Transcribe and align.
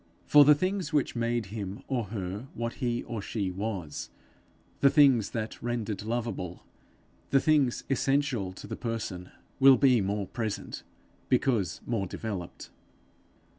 For 0.25 0.43
the 0.45 0.55
things 0.55 0.91
which 0.91 1.15
made 1.15 1.45
him 1.53 1.83
or 1.87 2.05
her 2.05 2.47
what 2.55 2.73
he 2.81 3.03
or 3.03 3.21
she 3.21 3.51
was, 3.51 4.09
the 4.79 4.89
things 4.89 5.29
that 5.29 5.61
rendered 5.61 6.01
lovable, 6.01 6.65
the 7.29 7.39
things 7.39 7.83
essential 7.87 8.51
to 8.53 8.65
the 8.65 8.75
person, 8.75 9.29
will 9.59 9.77
be 9.77 10.01
more 10.01 10.25
present, 10.25 10.81
because 11.29 11.81
more 11.85 12.07
developed. 12.07 12.71